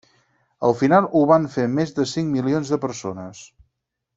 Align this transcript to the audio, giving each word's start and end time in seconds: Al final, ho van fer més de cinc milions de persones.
Al 0.69 0.71
final, 0.79 1.09
ho 1.19 1.21
van 1.31 1.45
fer 1.57 1.67
més 1.75 1.93
de 1.99 2.07
cinc 2.15 2.35
milions 2.39 2.73
de 2.75 2.81
persones. 2.87 3.45